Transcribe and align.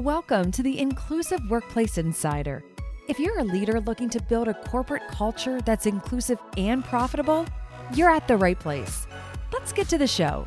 Welcome 0.00 0.52
to 0.52 0.62
the 0.62 0.78
Inclusive 0.78 1.40
Workplace 1.48 1.96
Insider. 1.96 2.62
If 3.08 3.18
you're 3.18 3.38
a 3.38 3.44
leader 3.44 3.80
looking 3.80 4.10
to 4.10 4.20
build 4.20 4.46
a 4.46 4.52
corporate 4.52 5.08
culture 5.08 5.62
that's 5.62 5.86
inclusive 5.86 6.38
and 6.58 6.84
profitable, 6.84 7.46
you're 7.94 8.10
at 8.10 8.28
the 8.28 8.36
right 8.36 8.60
place. 8.60 9.06
Let's 9.54 9.72
get 9.72 9.88
to 9.88 9.96
the 9.96 10.06
show. 10.06 10.46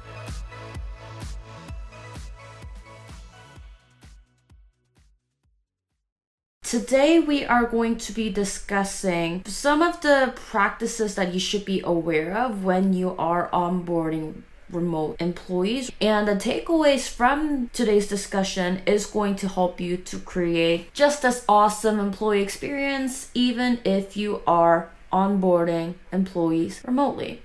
Today, 6.61 7.19
we 7.19 7.43
are 7.43 7.65
going 7.65 7.97
to 7.97 8.11
be 8.11 8.29
discussing 8.29 9.41
some 9.45 9.81
of 9.81 10.01
the 10.01 10.31
practices 10.35 11.15
that 11.15 11.33
you 11.33 11.39
should 11.39 11.65
be 11.65 11.81
aware 11.83 12.37
of 12.37 12.63
when 12.63 12.93
you 12.93 13.15
are 13.17 13.49
onboarding 13.49 14.43
remote 14.71 15.17
employees. 15.19 15.91
And 15.99 16.27
the 16.27 16.35
takeaways 16.35 17.09
from 17.09 17.69
today's 17.73 18.07
discussion 18.07 18.81
is 18.85 19.05
going 19.05 19.35
to 19.37 19.47
help 19.47 19.79
you 19.79 19.97
to 19.97 20.19
create 20.19 20.93
just 20.93 21.25
as 21.25 21.45
awesome 21.47 21.99
employee 21.99 22.41
experience, 22.41 23.29
even 23.33 23.79
if 23.83 24.15
you 24.15 24.41
are 24.45 24.91
onboarding 25.11 25.95
employees 26.11 26.81
remotely. 26.85 27.41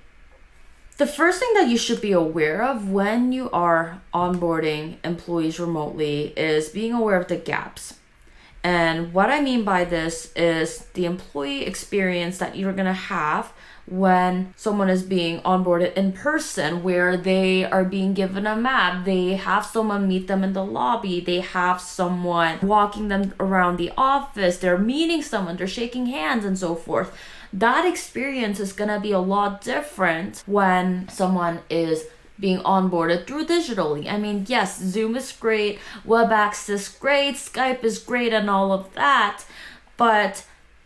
The 0.96 1.06
first 1.06 1.40
thing 1.40 1.52
that 1.54 1.68
you 1.68 1.76
should 1.76 2.00
be 2.00 2.12
aware 2.12 2.62
of 2.62 2.88
when 2.88 3.32
you 3.32 3.50
are 3.50 4.00
onboarding 4.12 4.98
employees 5.02 5.58
remotely 5.58 6.32
is 6.36 6.68
being 6.68 6.92
aware 6.92 7.16
of 7.16 7.26
the 7.26 7.36
gaps. 7.36 7.94
And 8.62 9.12
what 9.12 9.28
I 9.28 9.40
mean 9.40 9.64
by 9.64 9.84
this 9.84 10.32
is 10.36 10.86
the 10.94 11.04
employee 11.04 11.66
experience 11.66 12.38
that 12.38 12.56
you're 12.56 12.72
going 12.72 12.86
to 12.86 12.92
have 12.92 13.52
when 13.86 14.54
someone 14.56 14.88
is 14.88 15.02
being 15.02 15.40
onboarded 15.40 15.92
in 15.94 16.12
person 16.12 16.82
where 16.82 17.16
they 17.16 17.64
are 17.64 17.84
being 17.84 18.14
given 18.14 18.46
a 18.46 18.56
map. 18.56 19.04
They 19.04 19.34
have 19.34 19.66
someone 19.66 20.08
meet 20.08 20.26
them 20.26 20.42
in 20.42 20.52
the 20.52 20.64
lobby. 20.64 21.20
They 21.20 21.40
have 21.40 21.80
someone 21.80 22.58
walking 22.62 23.08
them 23.08 23.34
around 23.38 23.76
the 23.76 23.92
office. 23.96 24.58
They're 24.58 24.78
meeting 24.78 25.22
someone. 25.22 25.56
They're 25.56 25.66
shaking 25.66 26.06
hands 26.06 26.44
and 26.44 26.58
so 26.58 26.74
forth. 26.74 27.16
That 27.52 27.86
experience 27.86 28.58
is 28.58 28.72
to 28.72 29.00
be 29.00 29.12
a 29.12 29.20
lot 29.20 29.60
different 29.60 30.42
when 30.46 31.08
someone 31.08 31.60
is 31.70 32.04
being 32.38 32.58
onboarded 32.60 33.26
through 33.26 33.46
digitally. 33.46 34.10
I 34.10 34.18
mean, 34.18 34.44
yes, 34.48 34.80
Zoom 34.80 35.16
is 35.16 35.30
great, 35.32 35.78
WebEx 36.06 36.68
is 36.68 36.88
great, 36.88 37.36
Skype 37.36 37.84
is 37.84 37.98
great, 37.98 38.32
and 38.32 38.50
all 38.50 38.72
of 38.72 38.92
that, 38.94 39.44
but 39.96 40.44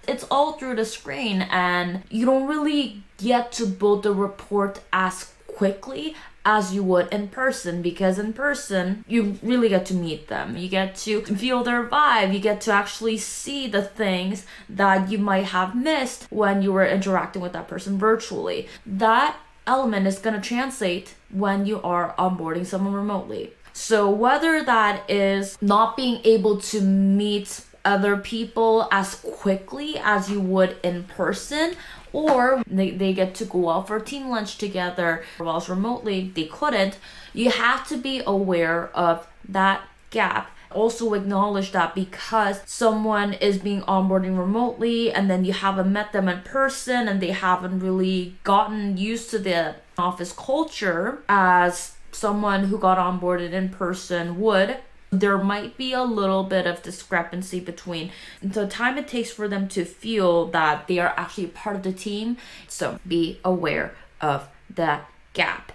it's 0.09 0.25
all 0.31 0.53
through 0.53 0.77
the 0.77 0.85
screen 0.85 1.43
and 1.43 2.03
you 2.11 2.25
don't 2.25 2.49
really 2.49 3.03
get 3.19 3.53
to 3.53 3.67
build 3.67 4.03
the 4.03 4.13
report 4.13 4.81
as 4.93 5.33
quickly 5.47 6.15
as 6.45 6.73
you 6.73 6.83
would 6.83 7.13
in 7.13 7.29
person 7.29 7.83
because 7.83 8.19
in 8.19 8.33
person 8.33 9.05
you 9.07 9.39
really 9.43 9.69
get 9.69 9.85
to 9.85 9.95
meet 9.95 10.29
them. 10.29 10.57
You 10.57 10.69
get 10.69 10.97
to 10.97 11.23
feel 11.23 11.63
their 11.63 11.87
vibe. 11.87 12.33
You 12.33 12.41
get 12.41 12.61
to 12.63 12.73
actually 12.73 13.19
see 13.19 13.67
the 13.67 13.83
things 13.83 14.47
that 14.69 15.11
you 15.11 15.19
might 15.19 15.47
have 15.47 15.75
missed 15.75 16.27
when 16.31 16.63
you 16.63 16.73
were 16.73 16.87
interacting 16.87 17.43
with 17.43 17.53
that 17.53 17.69
person 17.69 17.99
virtually. 17.99 18.69
That 18.87 19.37
element 19.67 20.07
is 20.07 20.19
going 20.19 20.41
to 20.41 20.49
translate 20.49 21.15
when 21.31 21.67
you 21.67 21.83
are 21.83 22.15
onboarding 22.19 22.65
someone 22.65 22.95
remotely. 22.95 23.53
So 23.75 24.11
whether 24.11 24.65
that 24.65 25.09
is 25.09 25.57
not 25.61 25.97
being 25.97 26.21
able 26.25 26.61
to 26.63 26.81
meet 26.81 27.65
other 27.89 28.19
people 28.19 28.87
as 28.93 29.15
quickly 29.15 29.97
as 29.97 30.31
you 30.31 30.39
would 30.39 30.77
in 30.83 31.05
person 31.05 31.75
or 32.13 32.63
they, 32.67 32.91
they 32.91 33.15
get 33.15 33.35
to 33.37 33.47
go 33.47 33.71
out 33.71 33.89
for 33.89 33.99
team 33.99 34.29
lunch 34.29 34.59
together 34.59 35.25
whilst 35.41 35.71
remotely 35.71 36.31
they 36.35 36.45
couldn't. 36.45 36.99
You 37.33 37.51
have 37.51 37.89
to 37.89 37.97
be 37.97 38.23
aware 38.27 38.91
of 38.95 39.27
that 39.49 39.83
gap. 40.11 40.51
Also 40.71 41.15
acknowledge 41.15 41.73
that 41.73 41.95
because 41.95 42.61
someone 42.67 43.33
is 43.33 43.57
being 43.57 43.81
onboarding 43.83 44.39
remotely 44.39 45.11
and 45.11 45.31
then 45.31 45.47
you 45.47 45.55
haven't 45.55 45.91
met 45.91 46.13
them 46.13 46.29
in 46.29 46.43
person 46.43 47.09
and 47.09 47.23
they 47.23 47.31
haven't 47.31 47.81
really 47.81 48.37
gotten 48.45 48.99
used 48.99 49.31
to 49.31 49.39
the 49.39 49.77
office 49.97 50.33
culture 50.33 51.23
as 51.27 51.97
someone 52.13 52.65
who 52.65 52.79
got 52.79 52.99
onboarded 52.99 53.53
in 53.53 53.71
person 53.71 54.39
would 54.39 54.77
there 55.11 55.39
might 55.39 55.77
be 55.77 55.93
a 55.93 56.03
little 56.03 56.45
bit 56.45 56.67
of 56.67 56.83
discrepancy 56.83 57.61
between 57.61 58.11
the 58.43 58.67
time 58.67 58.99
it 58.99 59.09
takes 59.09 59.31
for 59.31 59.49
them 59.49 59.69
to 59.69 59.85
feel 59.85 60.47
that 60.47 60.87
they 60.87 60.99
are 60.99 61.15
actually 61.17 61.47
part 61.47 61.77
of 61.77 61.83
the 61.83 61.93
team. 61.93 62.37
So 62.67 62.99
be 63.07 63.41
aware 63.45 63.95
of 64.21 64.49
that 64.75 65.09
gap. 65.33 65.73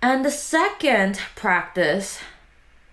And 0.00 0.24
the 0.24 0.30
second 0.30 1.20
practice 1.34 2.20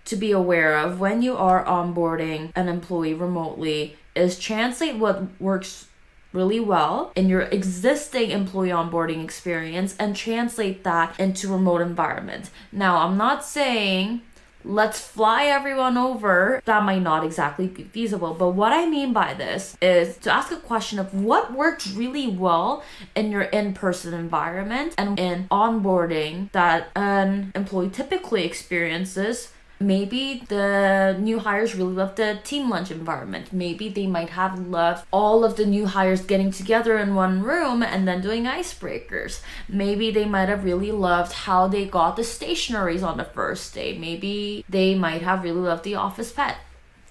to 0.06 0.16
be 0.16 0.32
aware 0.32 0.76
of 0.76 1.00
when 1.00 1.22
you 1.22 1.36
are 1.36 1.64
onboarding 1.64 2.50
an 2.54 2.68
employee 2.68 3.14
remotely 3.14 3.96
is 4.14 4.38
translate 4.38 4.96
what 4.96 5.40
works 5.40 5.88
really 6.34 6.60
well 6.60 7.12
in 7.14 7.28
your 7.28 7.42
existing 7.42 8.30
employee 8.30 8.68
onboarding 8.68 9.22
experience 9.22 9.94
and 9.98 10.14
translate 10.14 10.84
that 10.84 11.18
into 11.18 11.48
remote 11.48 11.80
environment. 11.80 12.50
Now, 12.72 12.98
I'm 12.98 13.16
not 13.16 13.44
saying 13.44 14.20
let's 14.64 14.98
fly 14.98 15.44
everyone 15.44 15.96
over. 15.96 16.62
That 16.64 16.82
might 16.82 17.02
not 17.02 17.24
exactly 17.24 17.66
be 17.66 17.84
feasible. 17.84 18.34
But 18.34 18.50
what 18.50 18.72
I 18.72 18.86
mean 18.86 19.12
by 19.12 19.34
this 19.34 19.76
is 19.80 20.16
to 20.18 20.32
ask 20.32 20.50
a 20.50 20.56
question 20.56 20.98
of 20.98 21.14
what 21.14 21.52
worked 21.52 21.86
really 21.94 22.28
well 22.28 22.82
in 23.14 23.30
your 23.30 23.42
in 23.42 23.74
person 23.74 24.14
environment 24.14 24.94
and 24.96 25.18
in 25.18 25.46
onboarding 25.50 26.50
that 26.52 26.88
an 26.96 27.52
employee 27.54 27.90
typically 27.90 28.44
experiences 28.44 29.50
Maybe 29.80 30.44
the 30.48 31.16
new 31.18 31.40
hires 31.40 31.74
really 31.74 31.94
love 31.94 32.14
the 32.14 32.38
team 32.44 32.70
lunch 32.70 32.90
environment. 32.90 33.52
Maybe 33.52 33.88
they 33.88 34.06
might 34.06 34.30
have 34.30 34.58
loved 34.58 35.06
all 35.10 35.44
of 35.44 35.56
the 35.56 35.66
new 35.66 35.86
hires 35.86 36.22
getting 36.22 36.50
together 36.50 36.98
in 36.98 37.14
one 37.14 37.42
room 37.42 37.82
and 37.82 38.06
then 38.06 38.20
doing 38.20 38.44
icebreakers. 38.44 39.40
Maybe 39.68 40.10
they 40.10 40.24
might 40.24 40.48
have 40.48 40.64
really 40.64 40.92
loved 40.92 41.32
how 41.32 41.66
they 41.66 41.84
got 41.84 42.16
the 42.16 42.22
stationaries 42.22 43.02
on 43.02 43.16
the 43.16 43.24
first 43.24 43.74
day. 43.74 43.98
Maybe 43.98 44.64
they 44.68 44.94
might 44.94 45.22
have 45.22 45.42
really 45.42 45.60
loved 45.60 45.84
the 45.84 45.96
office 45.96 46.32
pet. 46.32 46.56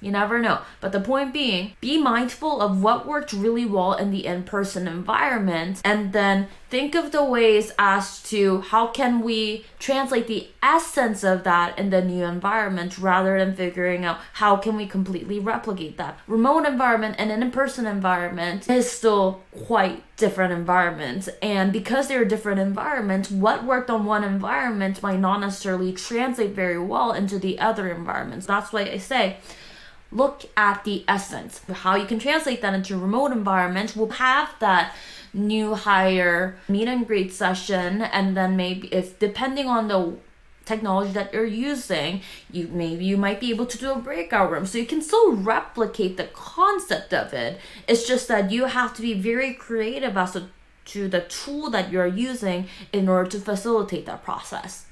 You 0.03 0.11
never 0.11 0.39
know. 0.39 0.59
But 0.81 0.91
the 0.91 0.99
point 0.99 1.33
being, 1.33 1.73
be 1.79 1.97
mindful 1.97 2.61
of 2.61 2.81
what 2.83 3.07
worked 3.07 3.33
really 3.33 3.65
well 3.65 3.93
in 3.93 4.11
the 4.11 4.25
in 4.25 4.43
person 4.43 4.87
environment 4.87 5.81
and 5.85 6.11
then 6.13 6.47
think 6.69 6.95
of 6.95 7.11
the 7.11 7.23
ways 7.23 7.71
as 7.77 8.21
to 8.23 8.61
how 8.61 8.87
can 8.87 9.21
we 9.21 9.65
translate 9.79 10.27
the 10.27 10.47
essence 10.61 11.23
of 11.23 11.43
that 11.43 11.77
in 11.77 11.89
the 11.89 12.01
new 12.01 12.23
environment 12.23 12.97
rather 12.97 13.37
than 13.37 13.55
figuring 13.55 14.03
out 14.03 14.19
how 14.33 14.57
can 14.57 14.75
we 14.75 14.87
completely 14.87 15.39
replicate 15.39 15.97
that. 15.97 16.17
Remote 16.27 16.65
environment 16.65 17.15
and 17.19 17.31
an 17.31 17.43
in-person 17.43 17.85
environment 17.85 18.69
is 18.69 18.91
still 18.91 19.43
quite 19.65 20.03
different 20.17 20.53
environments 20.53 21.29
and 21.41 21.73
because 21.73 22.07
they're 22.07 22.25
different 22.25 22.59
environments 22.59 23.29
what 23.29 23.63
worked 23.63 23.89
on 23.89 24.05
one 24.05 24.23
environment 24.23 25.01
might 25.01 25.19
not 25.19 25.39
necessarily 25.39 25.91
translate 25.91 26.51
very 26.51 26.79
well 26.79 27.11
into 27.11 27.39
the 27.39 27.59
other 27.59 27.89
environments 27.89 28.45
that's 28.45 28.71
why 28.71 28.81
i 28.81 28.97
say 28.97 29.37
look 30.13 30.45
at 30.55 30.83
the 30.83 31.03
essence. 31.07 31.61
How 31.71 31.95
you 31.95 32.05
can 32.05 32.19
translate 32.19 32.61
that 32.61 32.73
into 32.73 32.97
remote 32.97 33.31
environment. 33.31 33.95
We'll 33.95 34.09
have 34.09 34.53
that 34.59 34.93
new 35.33 35.73
hire 35.73 36.55
meet 36.69 36.87
and 36.87 37.07
greet 37.07 37.33
session 37.33 38.03
and 38.03 38.37
then 38.37 38.55
maybe 38.55 38.87
if 38.89 39.17
depending 39.17 39.67
on 39.67 39.87
the 39.87 40.15
technology 40.63 41.11
that 41.11 41.33
you're 41.33 41.43
using 41.43 42.21
you 42.51 42.67
maybe 42.67 43.03
you 43.03 43.17
might 43.17 43.39
be 43.39 43.49
able 43.49 43.65
to 43.65 43.77
do 43.79 43.91
a 43.91 43.97
breakout 43.97 44.51
room 44.51 44.65
so 44.65 44.77
you 44.77 44.85
can 44.85 45.01
still 45.01 45.33
replicate 45.33 46.17
the 46.17 46.23
concept 46.25 47.13
of 47.13 47.33
it 47.33 47.59
it's 47.87 48.07
just 48.07 48.27
that 48.27 48.51
you 48.51 48.65
have 48.65 48.93
to 48.95 49.01
be 49.01 49.15
very 49.15 49.53
creative 49.53 50.15
as 50.15 50.33
to, 50.33 50.47
to 50.85 51.07
the 51.07 51.21
tool 51.21 51.69
that 51.71 51.91
you're 51.91 52.05
using 52.05 52.67
in 52.93 53.09
order 53.09 53.27
to 53.27 53.39
facilitate 53.39 54.05
that 54.05 54.23
process 54.23 54.85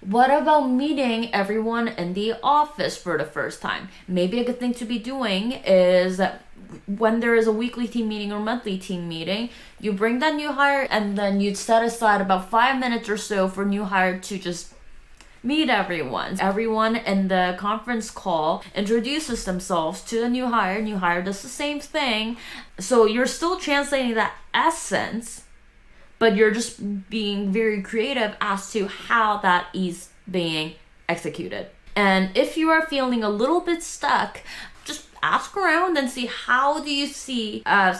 what 0.00 0.30
about 0.30 0.68
meeting 0.68 1.34
everyone 1.34 1.88
in 1.88 2.14
the 2.14 2.34
office 2.42 2.96
for 2.96 3.18
the 3.18 3.24
first 3.24 3.60
time? 3.60 3.88
Maybe 4.06 4.40
a 4.40 4.44
good 4.44 4.60
thing 4.60 4.74
to 4.74 4.84
be 4.84 4.98
doing 4.98 5.52
is 5.52 6.18
that 6.18 6.44
when 6.86 7.20
there 7.20 7.34
is 7.34 7.46
a 7.46 7.52
weekly 7.52 7.88
team 7.88 8.08
meeting 8.08 8.32
or 8.32 8.40
monthly 8.40 8.78
team 8.78 9.08
meeting, 9.08 9.50
you 9.80 9.92
bring 9.92 10.18
that 10.20 10.34
new 10.34 10.52
hire 10.52 10.86
and 10.90 11.16
then 11.16 11.40
you 11.40 11.54
set 11.54 11.84
aside 11.84 12.20
about 12.20 12.50
five 12.50 12.78
minutes 12.78 13.08
or 13.08 13.16
so 13.16 13.48
for 13.48 13.64
new 13.64 13.84
hire 13.84 14.18
to 14.18 14.38
just 14.38 14.74
meet 15.42 15.70
everyone. 15.70 16.38
Everyone 16.40 16.96
in 16.96 17.28
the 17.28 17.56
conference 17.58 18.10
call 18.10 18.62
introduces 18.74 19.44
themselves 19.44 20.02
to 20.02 20.20
the 20.20 20.28
new 20.28 20.48
hire. 20.48 20.82
New 20.82 20.98
hire 20.98 21.22
does 21.22 21.42
the 21.42 21.48
same 21.48 21.80
thing. 21.80 22.36
So 22.78 23.06
you're 23.06 23.26
still 23.26 23.58
translating 23.58 24.14
that 24.14 24.34
essence 24.52 25.44
but 26.18 26.36
you're 26.36 26.50
just 26.50 27.08
being 27.10 27.52
very 27.52 27.82
creative 27.82 28.36
as 28.40 28.70
to 28.72 28.88
how 28.88 29.38
that 29.38 29.66
is 29.74 30.08
being 30.30 30.74
executed. 31.08 31.68
And 31.94 32.36
if 32.36 32.56
you 32.56 32.70
are 32.70 32.86
feeling 32.86 33.24
a 33.24 33.30
little 33.30 33.60
bit 33.60 33.82
stuck, 33.82 34.40
just 34.84 35.06
ask 35.22 35.56
around 35.56 35.96
and 35.96 36.10
see 36.10 36.26
how 36.26 36.82
do 36.82 36.94
you 36.94 37.06
see 37.06 37.62
a 37.66 37.98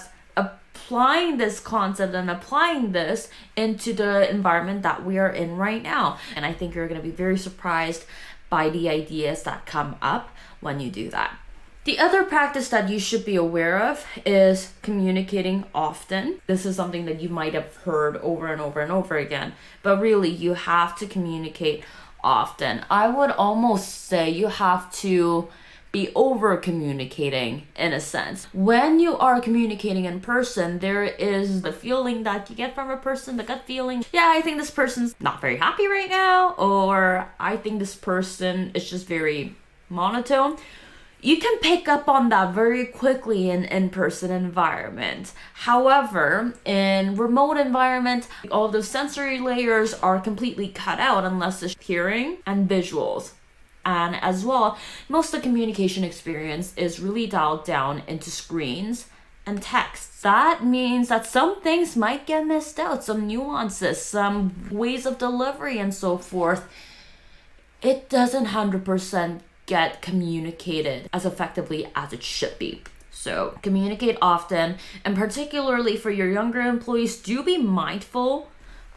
applying 0.88 1.36
this 1.36 1.60
concept 1.60 2.14
and 2.14 2.30
applying 2.30 2.92
this 2.92 3.28
into 3.56 3.92
the 3.92 4.30
environment 4.30 4.82
that 4.82 5.04
we 5.04 5.18
are 5.18 5.28
in 5.28 5.56
right 5.56 5.82
now. 5.82 6.18
And 6.34 6.46
I 6.46 6.54
think 6.54 6.74
you're 6.74 6.88
going 6.88 7.00
to 7.00 7.06
be 7.06 7.14
very 7.14 7.36
surprised 7.36 8.06
by 8.48 8.70
the 8.70 8.88
ideas 8.88 9.42
that 9.42 9.66
come 9.66 9.96
up 10.00 10.30
when 10.60 10.80
you 10.80 10.90
do 10.90 11.10
that. 11.10 11.36
The 11.88 11.98
other 11.98 12.22
practice 12.22 12.68
that 12.68 12.90
you 12.90 13.00
should 13.00 13.24
be 13.24 13.36
aware 13.36 13.82
of 13.82 14.04
is 14.26 14.74
communicating 14.82 15.64
often. 15.74 16.38
This 16.46 16.66
is 16.66 16.76
something 16.76 17.06
that 17.06 17.22
you 17.22 17.30
might 17.30 17.54
have 17.54 17.74
heard 17.76 18.18
over 18.18 18.52
and 18.52 18.60
over 18.60 18.80
and 18.80 18.92
over 18.92 19.16
again, 19.16 19.54
but 19.82 19.98
really 19.98 20.28
you 20.28 20.52
have 20.52 20.98
to 20.98 21.06
communicate 21.06 21.82
often. 22.22 22.84
I 22.90 23.08
would 23.08 23.30
almost 23.30 24.04
say 24.04 24.28
you 24.28 24.48
have 24.48 24.92
to 24.96 25.48
be 25.90 26.10
over 26.14 26.58
communicating 26.58 27.66
in 27.74 27.94
a 27.94 28.00
sense. 28.00 28.48
When 28.52 29.00
you 29.00 29.16
are 29.16 29.40
communicating 29.40 30.04
in 30.04 30.20
person, 30.20 30.80
there 30.80 31.04
is 31.04 31.62
the 31.62 31.72
feeling 31.72 32.22
that 32.24 32.50
you 32.50 32.54
get 32.54 32.74
from 32.74 32.90
a 32.90 32.98
person, 32.98 33.38
the 33.38 33.44
gut 33.44 33.62
feeling, 33.64 34.04
yeah, 34.12 34.30
I 34.34 34.42
think 34.42 34.58
this 34.58 34.70
person's 34.70 35.14
not 35.20 35.40
very 35.40 35.56
happy 35.56 35.86
right 35.86 36.10
now, 36.10 36.50
or 36.58 37.30
I 37.40 37.56
think 37.56 37.78
this 37.78 37.96
person 37.96 38.72
is 38.74 38.90
just 38.90 39.06
very 39.06 39.56
monotone. 39.88 40.58
You 41.20 41.38
can 41.38 41.58
pick 41.58 41.88
up 41.88 42.08
on 42.08 42.28
that 42.28 42.54
very 42.54 42.86
quickly 42.86 43.50
in 43.50 43.64
in-person 43.64 44.30
environment. 44.30 45.32
However, 45.52 46.54
in 46.64 47.16
remote 47.16 47.56
environment, 47.56 48.28
all 48.52 48.68
those 48.68 48.86
sensory 48.86 49.40
layers 49.40 49.94
are 49.94 50.20
completely 50.20 50.68
cut 50.68 51.00
out 51.00 51.24
unless 51.24 51.62
it's 51.62 51.74
hearing 51.80 52.38
and 52.46 52.68
visuals. 52.68 53.32
And 53.84 54.14
as 54.16 54.44
well, 54.44 54.78
most 55.08 55.34
of 55.34 55.40
the 55.40 55.48
communication 55.48 56.04
experience 56.04 56.72
is 56.76 57.00
really 57.00 57.26
dialed 57.26 57.64
down 57.64 58.02
into 58.06 58.30
screens 58.30 59.06
and 59.44 59.60
text. 59.60 60.22
That 60.22 60.64
means 60.64 61.08
that 61.08 61.26
some 61.26 61.62
things 61.62 61.96
might 61.96 62.26
get 62.26 62.46
missed 62.46 62.78
out, 62.78 63.02
some 63.02 63.26
nuances, 63.26 64.00
some 64.00 64.68
ways 64.70 65.04
of 65.04 65.18
delivery, 65.18 65.78
and 65.78 65.92
so 65.92 66.18
forth. 66.18 66.68
It 67.80 68.08
doesn't 68.08 68.48
100% 68.48 69.40
get 69.68 70.02
communicated 70.02 71.08
as 71.12 71.24
effectively 71.24 71.88
as 71.94 72.12
it 72.12 72.24
should 72.24 72.58
be. 72.58 72.82
So, 73.12 73.58
communicate 73.62 74.16
often, 74.20 74.76
and 75.04 75.16
particularly 75.16 75.96
for 75.96 76.10
your 76.10 76.30
younger 76.30 76.60
employees, 76.60 77.16
do 77.16 77.42
be 77.44 77.58
mindful 77.58 78.50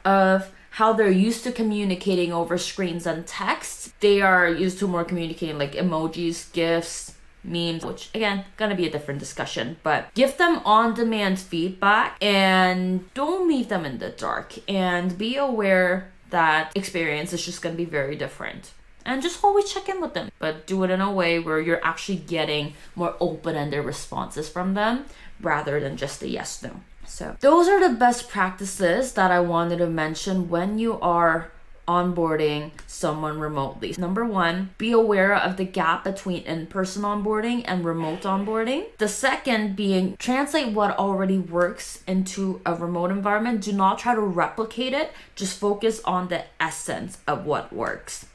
of 0.06 0.51
how 0.71 0.94
they're 0.94 1.12
used 1.12 1.44
to 1.44 1.51
communicating 1.51 2.31
over 2.31 2.57
screens 2.57 3.06
and 3.06 3.27
text. 3.27 4.00
They 4.00 4.21
are 4.21 4.47
used 4.47 4.79
to 4.79 4.88
more 4.88 5.03
communicating 5.03 5.57
like 5.57 5.73
emojis, 5.73 6.51
GIFs, 6.53 7.15
memes, 7.44 7.83
which 7.83 8.09
again, 8.13 8.45
gonna 8.57 8.75
be 8.75 8.88
a 8.88 8.91
different 8.91 9.19
discussion, 9.19 9.77
but 9.83 10.13
give 10.13 10.38
them 10.38 10.62
on 10.63 10.94
demand 10.94 11.39
feedback 11.39 12.15
and 12.21 13.12
don't 13.13 13.47
leave 13.47 13.67
them 13.67 13.85
in 13.85 13.97
the 13.97 14.09
dark 14.09 14.53
and 14.69 15.17
be 15.17 15.35
aware 15.35 16.12
that 16.29 16.71
experience 16.75 17.33
is 17.33 17.45
just 17.45 17.62
gonna 17.62 17.75
be 17.75 17.85
very 17.85 18.15
different. 18.15 18.71
And 19.06 19.21
just 19.21 19.44
always 19.44 19.71
check 19.71 19.89
in 19.89 20.01
with 20.01 20.13
them, 20.13 20.31
but 20.39 20.68
do 20.68 20.83
it 20.83 20.89
in 20.92 21.01
a 21.01 21.12
way 21.12 21.39
where 21.39 21.59
you're 21.59 21.83
actually 21.86 22.18
getting 22.18 22.74
more 22.95 23.15
open 23.19 23.56
ended 23.56 23.86
responses 23.86 24.50
from 24.50 24.74
them 24.74 25.06
rather 25.42 25.80
than 25.80 25.98
just 25.98 26.21
a 26.21 26.27
yes 26.27 26.62
no. 26.62 26.81
So, 27.06 27.36
those 27.42 27.68
are 27.68 27.80
the 27.80 27.95
best 27.95 28.30
practices 28.30 29.13
that 29.13 29.31
I 29.31 29.42
wanted 29.42 29.77
to 29.80 29.88
mention 29.88 30.50
when 30.50 30.80
you 30.80 31.00
are 31.01 31.51
onboarding 31.88 32.71
someone 32.88 33.39
remotely. 33.39 33.94
Number 33.98 34.24
one, 34.24 34.69
be 34.77 34.92
aware 34.92 35.36
of 35.36 35.57
the 35.57 35.65
gap 35.65 36.06
between 36.06 36.44
in 36.44 36.68
person 36.68 37.03
onboarding 37.03 37.63
and 37.65 37.83
remote 37.83 38.21
onboarding. 38.21 38.86
The 38.98 39.07
second 39.07 39.75
being 39.75 40.15
translate 40.18 40.74
what 40.74 40.98
already 40.98 41.38
works 41.38 42.01
into 42.07 42.62
a 42.65 42.75
remote 42.75 43.12
environment. 43.12 43.62
Do 43.62 43.74
not 43.74 44.00
try 44.00 44.15
to 44.15 44.21
replicate 44.21 44.94
it, 44.94 45.12
just 45.36 45.59
focus 45.59 46.00
on 46.06 46.30
the 46.30 46.45
essence 46.59 47.18
of 47.27 47.45
what 47.45 47.74
works. 47.74 48.25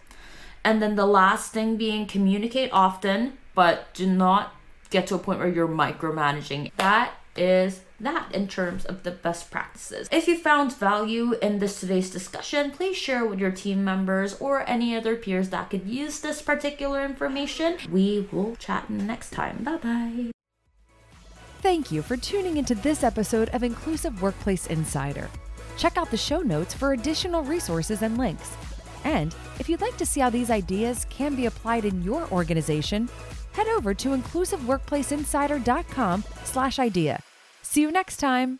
And 0.67 0.83
then 0.83 0.97
the 0.97 1.07
last 1.07 1.53
thing 1.53 1.77
being 1.77 2.07
communicate 2.07 2.71
often, 2.73 3.39
but 3.55 3.95
do 3.95 4.05
not 4.05 4.53
get 4.91 5.07
to 5.07 5.15
a 5.15 5.19
point 5.19 5.39
where 5.39 5.49
you're 5.49 5.69
micromanaging. 5.69 6.73
That 6.77 7.13
is 7.37 7.83
that 8.01 8.35
in 8.35 8.49
terms 8.49 8.85
of 8.85 9.05
the 9.05 9.13
best 9.13 9.49
practices. 9.49 10.09
If 10.11 10.27
you 10.27 10.37
found 10.37 10.75
value 10.75 11.35
in 11.35 11.61
this 11.61 11.79
today's 11.79 12.11
discussion, 12.11 12.73
please 12.73 12.97
share 12.97 13.25
with 13.25 13.39
your 13.39 13.53
team 13.53 13.85
members 13.85 14.35
or 14.41 14.69
any 14.69 14.97
other 14.97 15.15
peers 15.15 15.51
that 15.51 15.71
could 15.71 15.87
use 15.87 16.19
this 16.19 16.43
particular 16.43 17.05
information. 17.05 17.77
We 17.89 18.27
will 18.33 18.57
chat 18.57 18.91
next 18.91 19.31
time. 19.31 19.63
Bye 19.63 19.77
bye. 19.77 20.31
Thank 21.63 21.93
you 21.93 22.03
for 22.03 22.17
tuning 22.17 22.57
into 22.57 22.75
this 22.75 23.05
episode 23.05 23.51
of 23.51 23.63
Inclusive 23.63 24.21
Workplace 24.21 24.67
Insider. 24.67 25.31
Check 25.77 25.97
out 25.97 26.11
the 26.11 26.17
show 26.17 26.41
notes 26.41 26.75
for 26.75 26.93
additional 26.93 27.45
resources 27.45 28.03
and 28.03 28.19
links. 28.19 28.51
And 29.07 29.35
if 29.61 29.69
you'd 29.69 29.81
like 29.81 29.97
to 29.99 30.05
see 30.05 30.21
how 30.21 30.31
these 30.31 30.51
ideas 30.51 31.07
can 31.11 31.37
be 31.37 31.47
applied 31.47 31.85
in 31.85 32.03
your 32.03 32.29
organization, 32.33 33.09
head 33.53 33.69
over 33.69 33.95
to 33.95 34.09
inclusiveworkplaceinsider.com 34.09 36.25
slash 36.43 36.81
idea. 36.81 37.23
See 37.63 37.83
you 37.83 37.93
next 37.93 38.17
time. 38.17 38.59